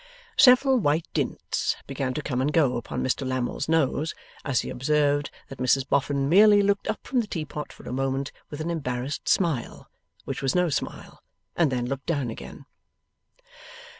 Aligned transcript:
')Several 0.35 0.79
white 0.79 1.07
dints 1.13 1.75
began 1.85 2.15
to 2.15 2.23
come 2.23 2.41
and 2.41 2.51
go 2.51 2.75
about 2.75 3.01
Mr 3.01 3.23
Lammle's 3.23 3.69
nose, 3.69 4.15
as 4.43 4.61
he 4.61 4.71
observed 4.71 5.29
that 5.47 5.59
Mrs 5.59 5.87
Boffin 5.87 6.27
merely 6.27 6.63
looked 6.63 6.87
up 6.87 7.05
from 7.05 7.21
the 7.21 7.27
teapot 7.27 7.71
for 7.71 7.87
a 7.87 7.93
moment 7.93 8.31
with 8.49 8.61
an 8.61 8.71
embarrassed 8.71 9.29
smile, 9.29 9.91
which 10.25 10.41
was 10.41 10.55
no 10.55 10.69
smile, 10.69 11.21
and 11.55 11.71
then 11.71 11.85
looked 11.85 12.07
down 12.07 12.31
again. 12.31 12.65